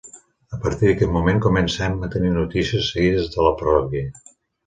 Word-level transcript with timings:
A 0.57 0.59
partir 0.61 0.87
d'aquest 0.91 1.11
moment 1.17 1.41
comencem 1.45 1.99
a 2.07 2.09
tenir 2.15 2.33
notícies 2.37 2.89
seguides 2.95 3.31
de 3.35 3.45
la 3.49 3.53
parròquia. 3.63 4.09